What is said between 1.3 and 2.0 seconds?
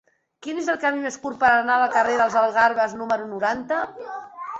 per anar al